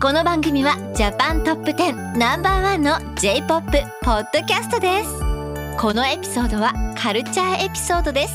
[0.00, 3.70] この番組はジャパントップ10ナンバーワンの J-POP
[4.02, 5.10] ポッドキャストです
[5.78, 8.34] このエピソードはカルチャーエピソードです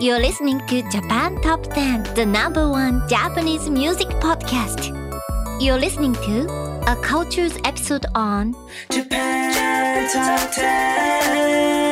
[0.00, 4.92] You're listening to Japan Top 10 The number one Japanese music podcast
[5.60, 6.48] You're listening to
[6.90, 8.54] a cultures episode on
[8.90, 11.83] Japan Top 10.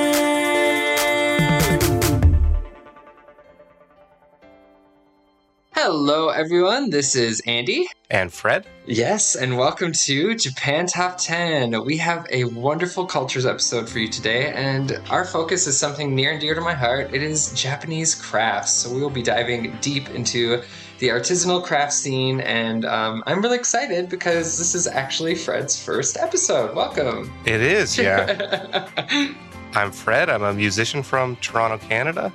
[5.85, 6.91] Hello, everyone.
[6.91, 7.89] This is Andy.
[8.09, 8.69] And Fred?
[8.87, 11.85] Yes, and welcome to Japan Top 10.
[11.85, 16.31] We have a wonderful cultures episode for you today, and our focus is something near
[16.31, 17.13] and dear to my heart.
[17.13, 18.71] It is Japanese crafts.
[18.71, 20.63] So we will be diving deep into
[21.01, 26.17] the artisanal craft scene, and um, I'm really excited because this is actually Fred's first
[26.17, 26.77] episode.
[26.77, 27.33] Welcome.
[27.45, 28.89] It is, yeah.
[29.75, 30.31] I'm Fred.
[30.31, 32.33] I'm a musician from Toronto, Canada.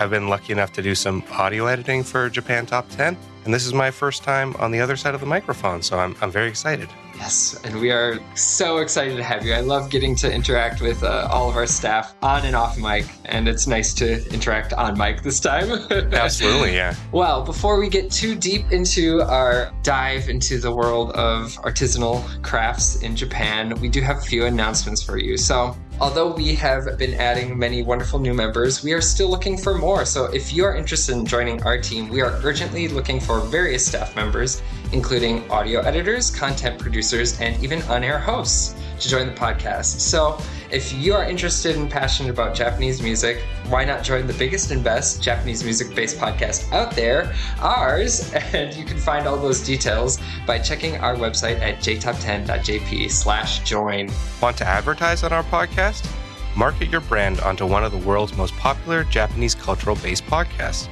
[0.00, 3.66] I've been lucky enough to do some audio editing for Japan Top 10, and this
[3.66, 6.48] is my first time on the other side of the microphone, so I'm, I'm very
[6.48, 6.88] excited.
[7.16, 9.52] Yes, and we are so excited to have you.
[9.52, 13.04] I love getting to interact with uh, all of our staff on and off mic,
[13.26, 15.70] and it's nice to interact on mic this time.
[15.90, 16.94] Absolutely, yeah.
[17.12, 23.02] Well, before we get too deep into our dive into the world of artisanal crafts
[23.02, 25.36] in Japan, we do have a few announcements for you.
[25.36, 29.76] So, although we have been adding many wonderful new members, we are still looking for
[29.76, 30.04] more.
[30.04, 33.84] So, if you are interested in joining our team, we are urgently looking for various
[33.84, 34.62] staff members,
[34.92, 40.00] including audio editors, content producers, and even on air hosts to join the podcast.
[40.00, 40.38] So,
[40.72, 44.84] if you are interested and passionate about Japanese music, why not join the biggest and
[44.84, 48.32] best Japanese music based podcast out there, ours?
[48.52, 54.10] And you can find all those details by checking our website at jtop10.jp slash join.
[54.40, 56.08] Want to advertise on our podcast?
[56.56, 60.88] Market your brand onto one of the world's most popular Japanese cultural based podcasts.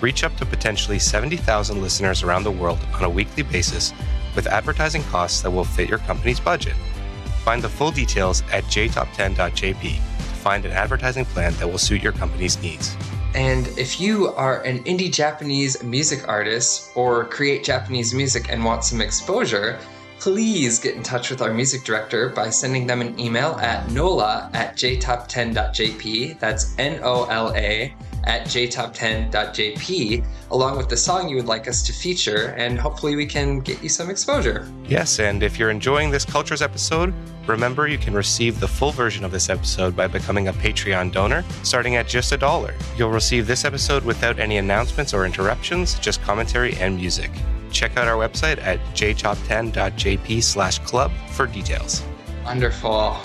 [0.00, 3.92] Reach up to potentially 70,000 listeners around the world on a weekly basis
[4.34, 6.74] with advertising costs that will fit your company's budget.
[7.50, 12.12] Find the full details at jtop10.jp to find an advertising plan that will suit your
[12.12, 12.96] company's needs.
[13.34, 18.84] And if you are an indie Japanese music artist or create Japanese music and want
[18.84, 19.80] some exposure,
[20.20, 24.48] please get in touch with our music director by sending them an email at nola
[24.52, 26.38] at jtop10.jp.
[26.38, 27.92] That's N O L A
[28.24, 33.26] at jtop10.jp, along with the song you would like us to feature, and hopefully we
[33.26, 34.68] can get you some exposure.
[34.86, 37.14] Yes, and if you're enjoying this Cultures episode,
[37.46, 41.44] remember you can receive the full version of this episode by becoming a Patreon donor,
[41.62, 42.74] starting at just a dollar.
[42.96, 47.30] You'll receive this episode without any announcements or interruptions, just commentary and music.
[47.72, 52.02] Check out our website at jtop10.jp slash club for details.
[52.44, 53.18] Wonderful.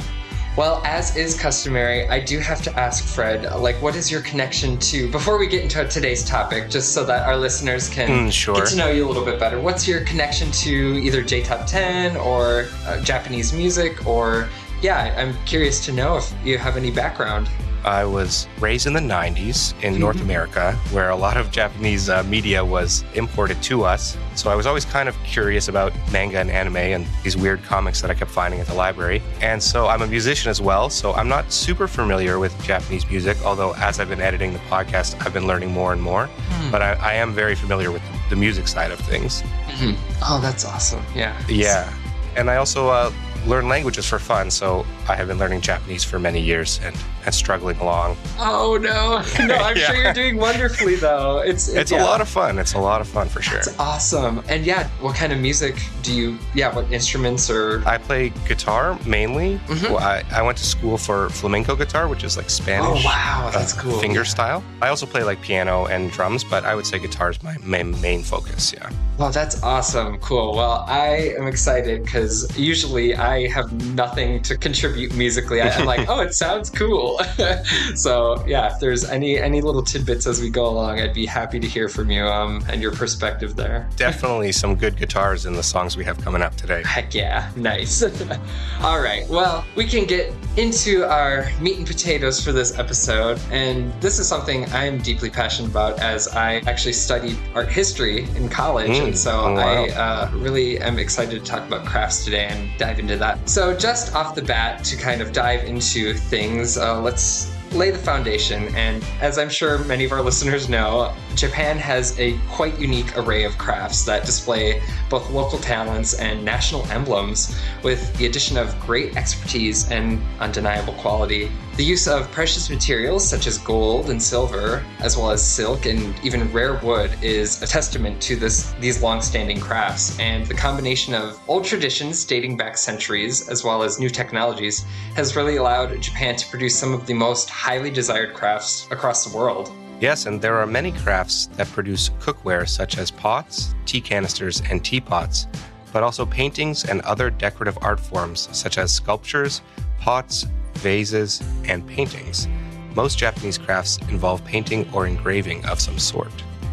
[0.57, 4.77] Well, as is customary, I do have to ask Fred, like, what is your connection
[4.79, 8.55] to, before we get into today's topic, just so that our listeners can Mm, sure.
[8.55, 11.65] get to know you a little bit better, what's your connection to either J Top
[11.67, 14.07] 10 or uh, Japanese music?
[14.07, 14.47] Or,
[14.85, 17.49] yeah, I'm curious to know if you have any background.
[17.83, 22.23] I was raised in the 90s in North America, where a lot of Japanese uh,
[22.23, 24.17] media was imported to us.
[24.35, 28.01] So I was always kind of curious about manga and anime and these weird comics
[28.01, 29.21] that I kept finding at the library.
[29.39, 33.37] And so I'm a musician as well, so I'm not super familiar with Japanese music,
[33.45, 36.27] although as I've been editing the podcast, I've been learning more and more.
[36.71, 38.01] But I, I am very familiar with
[38.31, 39.43] the music side of things.
[39.77, 39.95] Mhm.
[40.23, 41.03] Oh, that's awesome.
[41.15, 41.35] Yeah.
[41.47, 41.93] Yeah.
[42.35, 43.11] And I also uh,
[43.47, 46.95] learn languages for fun, so I have been learning Japanese for many years and,
[47.25, 48.17] and struggling along.
[48.39, 49.23] Oh, no.
[49.45, 49.85] No, I'm Yeah.
[49.87, 51.39] sure you're doing wonderfully, though.
[51.39, 52.03] It's, It's yeah.
[52.03, 52.57] a lot of fun.
[52.57, 53.59] It's a lot of fun for sure.
[53.59, 54.43] It's awesome.
[54.47, 57.83] And yeah, what kind of music do you, yeah, what instruments or.
[57.87, 59.59] I play guitar mainly.
[59.67, 59.89] Mhm.
[59.91, 63.03] Well, I, I went to school for flamenco guitar, which is like Spanish.
[63.03, 63.99] Oh, wow, that's uh, cool.
[63.99, 64.63] Finger style.
[64.81, 67.99] I also play like piano and drums, but I would say guitar is my main,
[68.01, 68.73] main focus.
[68.73, 68.89] Yeah.
[69.17, 70.17] Well, that's awesome.
[70.19, 70.55] Cool.
[70.55, 75.61] Well, I am excited because usually I have nothing to contribute musically.
[75.61, 76.85] I, I'm like, oh, it sounds cool.
[76.85, 77.19] cool.
[77.95, 81.59] so yeah, if there's any any little tidbits as we go along, I'd be happy
[81.59, 83.87] to hear from you um, and your perspective there.
[83.95, 86.83] Definitely some good guitars in the songs we have coming up today.
[86.83, 88.03] Heck yeah, nice.
[88.81, 93.39] All right, well, we can get into our meat and potatoes for this episode.
[93.51, 98.49] And this is something I'm deeply passionate about as I actually studied art history in
[98.49, 98.91] college.
[98.91, 99.85] Mm, and so oh, wow.
[99.85, 103.24] I uh, really am excited to talk about crafts today and dive into that.
[103.45, 107.97] So, just off the bat, to kind of dive into things, uh, let's lay the
[107.97, 108.73] foundation.
[108.75, 113.43] And as I'm sure many of our listeners know, Japan has a quite unique array
[113.43, 119.17] of crafts that display both local talents and national emblems, with the addition of great
[119.17, 121.51] expertise and undeniable quality.
[121.75, 126.15] The use of precious materials such as gold and silver, as well as silk and
[126.23, 130.17] even rare wood, is a testament to this these long-standing crafts.
[130.17, 134.85] And the combination of old traditions dating back centuries, as well as new technologies,
[135.15, 139.35] has really allowed Japan to produce some of the most highly desired crafts across the
[139.35, 139.75] world.
[140.01, 144.83] Yes, and there are many crafts that produce cookware such as pots, tea canisters, and
[144.83, 145.47] teapots,
[145.93, 149.61] but also paintings and other decorative art forms such as sculptures,
[149.99, 150.45] pots,
[150.75, 152.47] vases, and paintings.
[152.93, 156.31] Most Japanese crafts involve painting or engraving of some sort.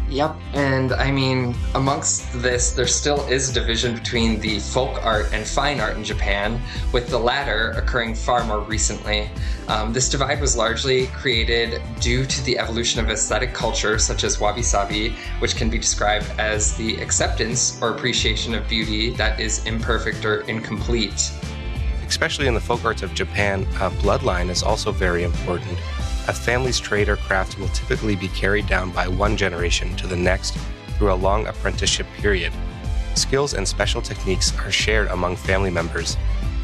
[0.09, 5.33] Yep, and I mean, amongst this, there still is a division between the folk art
[5.33, 6.61] and fine art in Japan,
[6.91, 9.29] with the latter occurring far more recently.
[9.67, 14.39] Um, this divide was largely created due to the evolution of aesthetic culture, such as
[14.39, 19.65] wabi sabi, which can be described as the acceptance or appreciation of beauty that is
[19.65, 21.31] imperfect or incomplete.
[22.05, 25.79] Especially in the folk arts of Japan, uh, bloodline is also very important.
[26.29, 30.15] A family's trade or craft will typically be carried down by one generation to the
[30.15, 30.57] next
[30.97, 32.53] through a long apprenticeship period.
[33.15, 36.15] Skills and special techniques are shared among family members,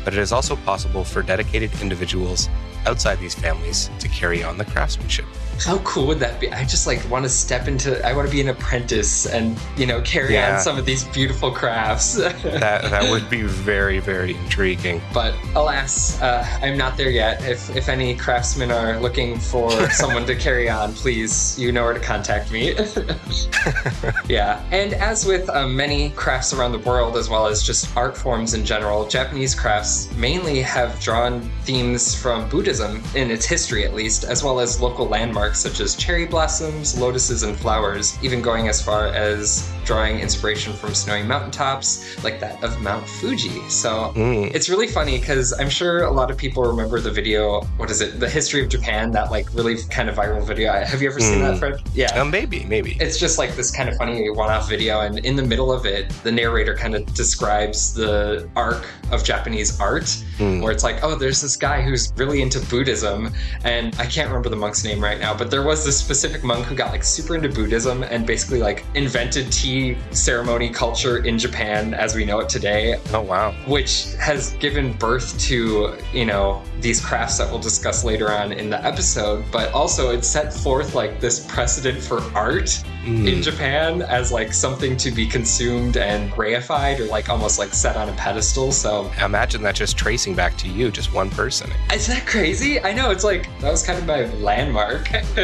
[0.10, 2.50] but it is also possible for dedicated individuals
[2.88, 5.26] outside these families to carry on the craftsmanship.
[5.64, 6.50] How cool would that be?
[6.52, 8.04] I just like want to step into.
[8.08, 10.56] I want to be an apprentice and you know carry Yeah.
[10.56, 12.16] on some of these beautiful crafts.
[12.44, 15.02] That that would be very very intriguing.
[15.14, 17.44] but alas, uh, I'm not there yet.
[17.44, 19.70] If if any craftsmen are looking for
[20.02, 22.74] someone to carry on, please, you know where to contact me.
[24.30, 28.16] yeah, and as with um, many crafts around the world, as well as just art
[28.18, 33.94] forms in general, Japanese crafts mainly have drawn themes from Buddhism in its history, at
[33.94, 38.68] least, as well as local landmarks such as cherry blossoms, lotuses, and flowers, even going
[38.68, 43.60] as far as drawing inspiration from snowy mountaintops like that of Mount Fuji.
[43.70, 44.54] So Mm.
[44.54, 47.62] it's really funny because I'm sure a lot of people remember the video.
[47.78, 48.20] What is it?
[48.20, 50.72] The History of Japan, that like really kind of viral video.
[50.74, 51.52] Have you ever seen Mm.
[51.52, 51.82] that, Fred?
[51.96, 52.20] Yeah.
[52.22, 52.98] Uh, maybe maybe.
[53.00, 55.86] It's just like this kind of funny one off video, and in the middle of
[55.88, 60.62] it, the narrator kind of describes the arc of Japanese art, Hmm.
[60.62, 63.32] where it's like, oh, there's this guy who's really into Buddhism,
[63.66, 66.66] and I can't remember the monk's name right now, but there was this specific monk
[66.66, 71.94] who got like super into Buddhism and basically like invented tea ceremony culture in Japan
[71.94, 73.54] as we know it today, Oh wow.
[73.68, 78.70] which has given birth to, you know, these crafts that we'll discuss later on in
[78.70, 83.32] the episode, but also it set forth like this precedent for art Mm.
[83.38, 87.96] in Japan as like something to be consumed and reified or like almost like set
[87.96, 88.74] on a pedestal.
[88.74, 91.70] So Imagine that just tracing back to you, just one person.
[91.94, 92.80] isn't that crazy?
[92.82, 95.10] I know it's like that was kind of my landmark.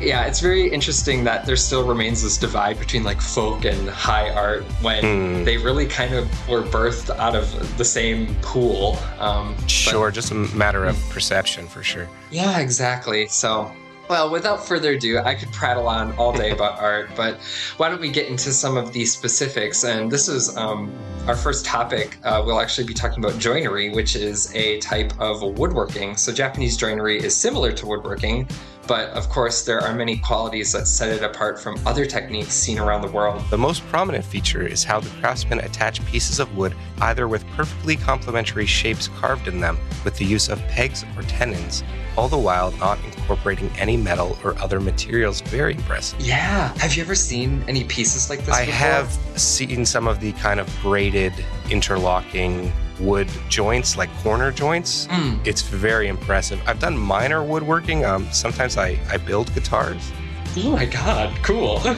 [0.00, 4.30] yeah, it's very interesting that there still remains this divide between like folk and high
[4.30, 5.44] art when Hmm.
[5.44, 8.98] they really kind of were birthed out of the same pool.
[9.18, 12.08] Um, but- Sure, just a matter of perception for sure.
[12.30, 13.26] yeah, exactly.
[13.28, 13.70] So,
[14.08, 17.38] well, without further ado, I could prattle on all day about art, but
[17.76, 19.84] why don't we get into some of the specifics?
[19.84, 20.92] And this is um,
[21.26, 22.18] our first topic.
[22.22, 26.16] Uh, we'll actually be talking about joinery, which is a type of woodworking.
[26.16, 28.48] So, Japanese joinery is similar to woodworking,
[28.86, 32.78] but of course, there are many qualities that set it apart from other techniques seen
[32.78, 33.42] around the world.
[33.50, 37.96] The most prominent feature is how the craftsmen attach pieces of wood either with perfectly
[37.96, 41.82] complementary shapes carved in them with the use of pegs or tenons,
[42.16, 45.40] all the while not incorporating any metal or other materials.
[45.42, 46.20] Very impressive.
[46.20, 46.76] Yeah.
[46.78, 48.54] Have you ever seen any pieces like this?
[48.54, 48.74] I before?
[48.74, 51.32] have seen some of the kind of braided,
[51.70, 55.06] interlocking wood joints, like corner joints.
[55.08, 55.46] Mm.
[55.46, 56.60] It's very impressive.
[56.66, 58.04] I've done minor woodworking.
[58.04, 60.12] Um, sometimes I, I build guitars.
[60.58, 61.80] Oh my god, cool.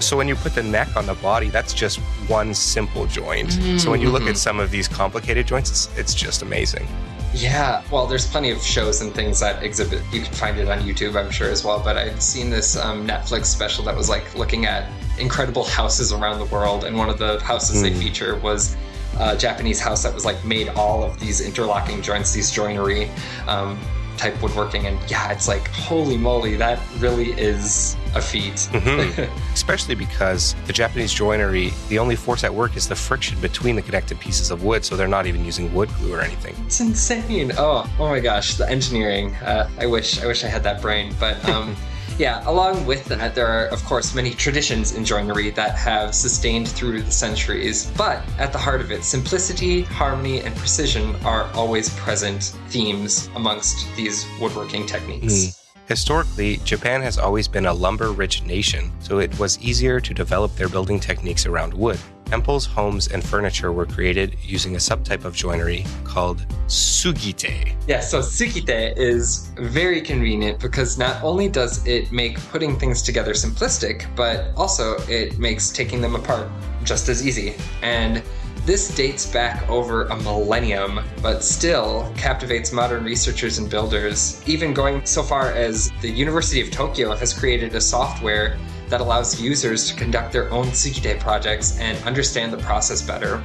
[0.00, 3.52] So when you put the neck on the body, that's just one simple joint.
[3.80, 6.86] So when you look at some of these complicated joints, it's, it's just amazing.
[7.34, 10.02] Yeah, well, there's plenty of shows and things that exhibit.
[10.12, 11.80] You can find it on YouTube, I'm sure, as well.
[11.82, 14.88] But I've seen this um, Netflix special that was like looking at
[15.18, 17.98] incredible houses around the world, and one of the houses they Mm.
[17.98, 18.76] feature was
[19.18, 23.10] a Japanese house that was like made all of these interlocking joints, these joinery.
[23.46, 23.78] Um,
[24.16, 24.86] type woodworking.
[24.86, 28.54] And yeah, it's like, holy moly, that really is a feat.
[28.72, 29.28] Mhm.
[29.52, 33.82] Especially because the Japanese joinery, the only force at work is the friction between the
[33.82, 36.54] connected pieces of wood, so they're not even using wood glue or anything.
[36.66, 37.52] It's insane.
[37.58, 39.34] Oh, oh my gosh, the engineering.
[39.36, 41.14] Uh, I wish, I wish I had that brain.
[41.18, 41.74] But um,
[42.18, 46.68] yeah, along with that, there are of course many traditions in joinery that have sustained
[46.68, 47.90] through the centuries.
[47.96, 53.94] But at the heart of it, simplicity, harmony, and precision are always present themes amongst
[53.96, 55.46] these woodworking techniques.
[55.46, 55.60] Hmm.
[55.86, 60.54] Historically, Japan has always been a lumber rich nation, so it was easier to develop
[60.56, 61.98] their building techniques around wood.
[62.34, 67.76] Temples, homes, and furniture were created using a subtype of joinery called tsugite.
[67.86, 73.34] Yeah, so tsugite is very convenient because not only does it make putting things together
[73.34, 76.48] simplistic, but also it makes taking them apart
[76.82, 77.54] just as easy.
[77.82, 78.20] And
[78.66, 85.06] this dates back over a millennium, but still captivates modern researchers and builders, even going
[85.06, 89.96] so far as the University of Tokyo has created a software that allows users to
[89.96, 93.42] conduct their own Tsugite projects and understand the process better.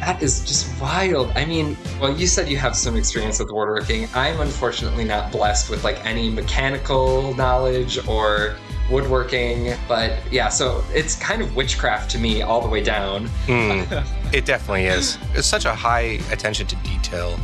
[0.00, 1.30] That is just wild.
[1.34, 4.08] I mean, well, you said you have some experience with woodworking.
[4.14, 8.56] I'm unfortunately not blessed with like any mechanical knowledge or
[8.90, 13.28] woodworking, but yeah, so it's kind of witchcraft to me all the way down.
[13.46, 15.16] Mm, it definitely is.
[15.34, 17.38] It's such a high attention to detail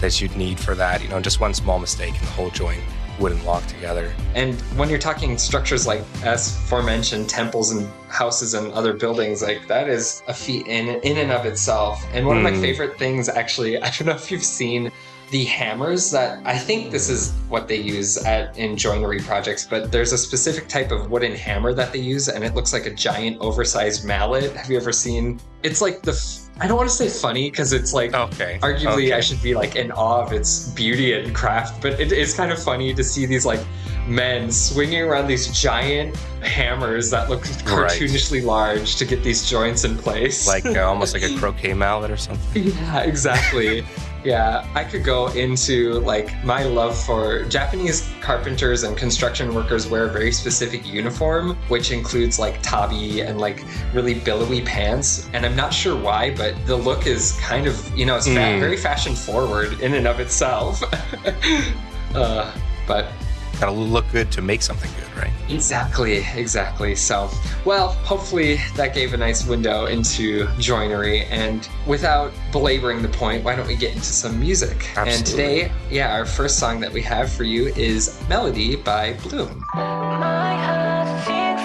[0.00, 1.02] that you'd need for that.
[1.02, 2.82] You know, just one small mistake and the whole joint
[3.18, 4.12] wouldn't lock together.
[4.34, 9.66] And when you're talking structures like as aforementioned temples and houses and other buildings, like
[9.68, 12.04] that is a feat in in and of itself.
[12.12, 12.60] And one of my Hmm.
[12.60, 14.90] favorite things, actually, I don't know if you've seen
[15.30, 19.90] the hammers that I think this is what they use at in joinery projects, but
[19.90, 22.94] there's a specific type of wooden hammer that they use, and it looks like a
[22.94, 24.54] giant oversized mallet.
[24.54, 25.40] Have you ever seen?
[25.64, 26.12] It's like the
[26.60, 28.58] I don't want to say funny because it's like Okay.
[28.62, 29.12] arguably okay.
[29.14, 32.52] I should be like in awe of its beauty and craft, but it is kind
[32.52, 33.60] of funny to see these like
[34.06, 39.98] men swinging around these giant hammers that look cartoonishly large to get these joints in
[39.98, 40.46] place.
[40.46, 42.62] like uh, almost like a croquet mallet or something.
[42.68, 43.84] yeah, exactly.
[44.26, 50.06] Yeah, I could go into like my love for Japanese carpenters and construction workers wear
[50.06, 53.62] a very specific uniform, which includes like tabi and like
[53.94, 55.30] really billowy pants.
[55.32, 58.32] And I'm not sure why, but the look is kind of, you know, it's fa-
[58.34, 58.58] Mm.
[58.58, 60.82] very fashion forward in and of itself.
[62.16, 62.52] uh,
[62.88, 63.12] but
[63.60, 65.32] Gotta look good to make something good, right?
[65.48, 66.94] Exactly, exactly.
[66.94, 67.30] So,
[67.64, 71.24] well, hopefully that gave a nice window into joinery.
[71.26, 74.88] And without belaboring the point, why don't we get into some music?
[74.96, 79.64] And today, yeah, our first song that we have for you is Melody by Bloom.
[79.74, 81.60] My heart sings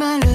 [0.00, 0.27] a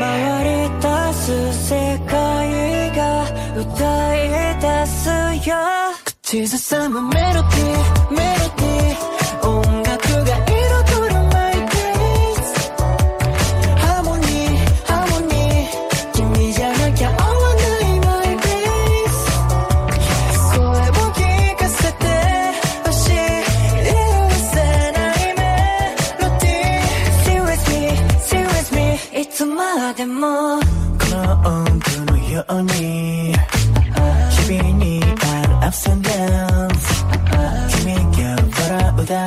[0.00, 5.10] 回り出す世界が歌い出す
[5.46, 5.56] よ。
[6.04, 8.39] 口ずさむメロディーメロディー。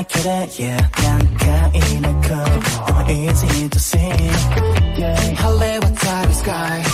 [0.02, 0.90] Can't yeah.
[0.92, 3.98] 깜깜이 놓고, easy to see.
[4.98, 5.36] Yeah.
[5.36, 5.86] 할래와
[6.26, 6.93] of sky.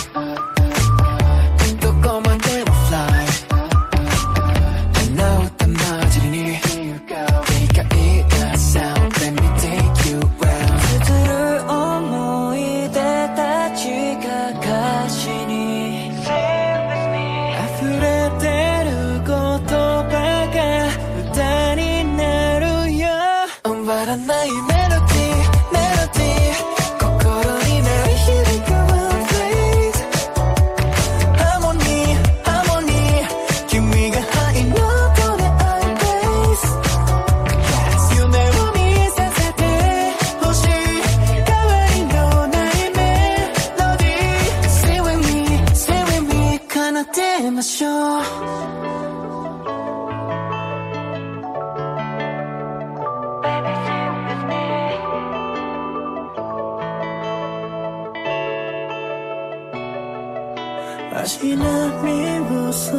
[61.12, 61.62] 足並
[62.02, 62.08] み
[62.56, 62.94] を揃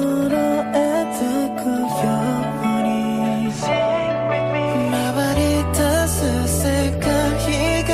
[0.74, 0.77] え
[1.15, 1.20] て
[1.56, 1.75] くよ
[2.62, 2.91] うに。
[4.91, 5.39] 回り
[5.74, 6.18] 出す
[6.62, 6.63] 世
[7.00, 7.08] 界
[7.84, 7.91] が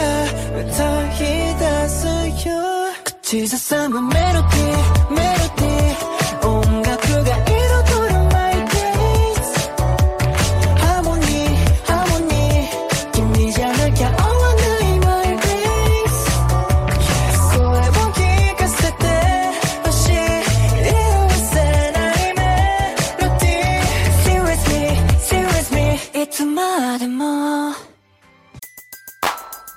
[0.60, 0.66] 歌
[1.14, 1.20] い
[1.56, 1.98] 出す
[2.48, 2.52] よ。
[3.04, 5.37] 口ずさむメロディー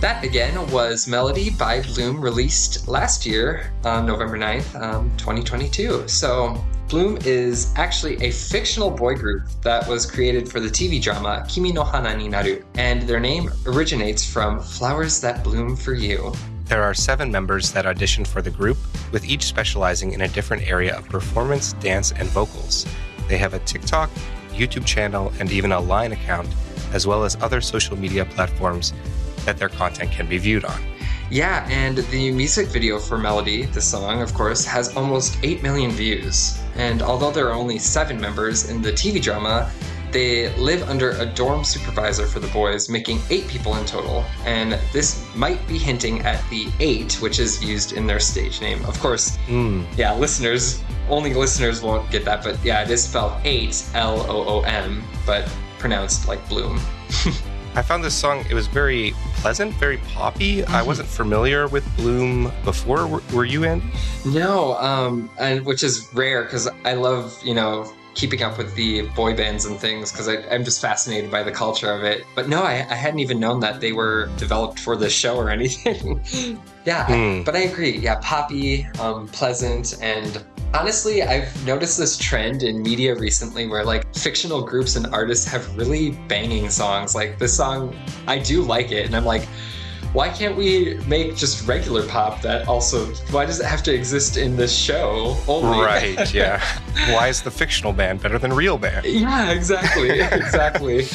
[0.00, 6.06] That again was Melody by Bloom, released last year on November 9th, um, 2022.
[6.06, 11.44] So, Bloom is actually a fictional boy group that was created for the TV drama
[11.48, 16.32] Kimi no Hana ni Naru, and their name originates from Flowers That Bloom for You.
[16.66, 18.78] There are seven members that auditioned for the group,
[19.10, 22.86] with each specializing in a different area of performance, dance, and vocals.
[23.26, 24.10] They have a TikTok,
[24.52, 26.48] YouTube channel, and even a Line account,
[26.92, 28.92] as well as other social media platforms
[29.48, 30.78] that their content can be viewed on.
[31.30, 35.90] Yeah, and the music video for Melody, the song, of course, has almost 8 million
[35.90, 36.60] views.
[36.76, 39.70] And although there are only seven members in the TV drama,
[40.12, 44.22] they live under a dorm supervisor for the boys, making eight people in total.
[44.44, 48.84] And this might be hinting at the eight, which is used in their stage name.
[48.84, 49.84] Of course, hmm.
[49.96, 54.44] yeah, listeners, only listeners won't get that, but yeah, it is spelled eight, L O
[54.46, 56.78] O M, but pronounced like Bloom.
[57.78, 60.64] I found this song, it was very pleasant, very poppy.
[60.64, 63.06] I wasn't familiar with Bloom before.
[63.06, 63.80] Were, were you in?
[64.26, 69.02] No, um, and which is rare because I love, you know, keeping up with the
[69.14, 72.24] boy bands and things because I'm just fascinated by the culture of it.
[72.34, 75.48] But no, I, I hadn't even known that they were developed for this show or
[75.58, 76.20] anything.
[76.84, 77.42] yeah, I- Hmm.
[77.44, 77.96] but I agree.
[77.96, 80.42] Yeah, poppy, um, pleasant, and
[80.74, 85.74] honestly, I've noticed this trend in media recently where like fictional groups and artists have
[85.74, 87.14] really banging songs.
[87.14, 89.48] Like this song, I do like it, and I'm like,
[90.12, 94.36] why can't we make just regular pop that also why does it have to exist
[94.36, 96.62] in this show only Right, yeah.
[97.10, 99.04] Why is the fictional band better than real band?
[99.04, 100.08] yeah exactly
[100.40, 101.06] exactly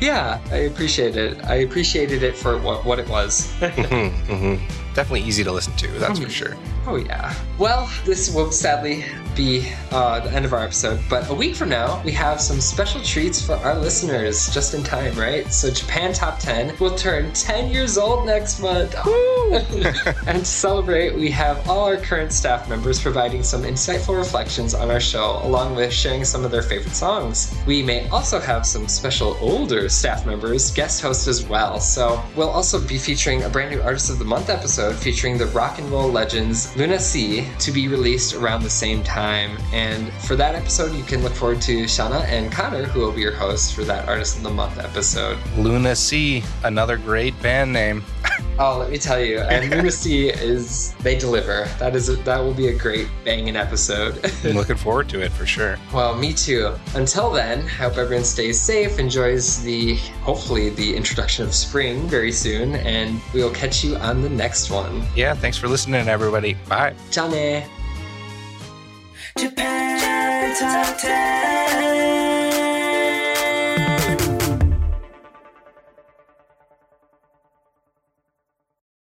[0.00, 4.56] yeah i appreciate it i appreciated it for what, what it was hmm hmm
[4.94, 6.56] Definitely easy to listen to, that's for sure.
[6.86, 11.34] Oh yeah well this will sadly be uh, the end of our episode but a
[11.34, 15.52] week from now we have some special treats for our listeners just in time right
[15.52, 18.94] so japan top 10 will turn 10 years old next month
[20.26, 24.90] and to celebrate, we have all our current staff members providing some insightful reflections on
[24.90, 27.54] our show, along with sharing some of their favorite songs.
[27.66, 31.78] We may also have some special older staff members guest host as well.
[31.78, 35.46] So we'll also be featuring a brand new Artist of the Month episode featuring the
[35.46, 39.56] rock and roll legends LUNA SEA to be released around the same time.
[39.72, 43.20] And for that episode, you can look forward to Shauna and Connor, who will be
[43.20, 45.38] your hosts for that Artist of the Month episode.
[45.56, 48.02] LUNA SEA, another great band name.
[48.58, 51.64] Oh, let me tell you, and LUNA SEA is they deliver.
[51.78, 54.18] That is a, that will be a great banging episode.
[54.44, 55.76] I'm looking forward to it for sure.
[55.92, 56.74] well, me too.
[56.94, 62.30] Until then, I hope everyone stays safe, enjoys the hopefully the introduction of spring very
[62.32, 65.02] soon, and we will catch you on the next one.
[65.16, 66.54] Yeah, thanks for listening, everybody.
[66.68, 66.94] Bye.
[67.10, 67.66] Ciao ne.
[69.36, 72.33] Japan top 10